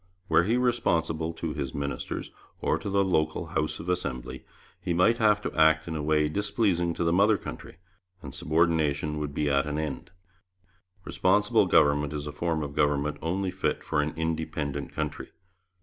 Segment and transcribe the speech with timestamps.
[0.29, 4.43] Were he responsible to his ministers or to the local House of Assembly,
[4.81, 7.77] he might have to act in a way displeasing to the mother country,
[8.23, 10.09] and subordination would be at an end.
[11.05, 15.29] Responsible Government is a form of government only fit for an independent country.